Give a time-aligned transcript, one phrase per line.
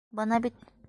[0.19, 0.63] Бына бит.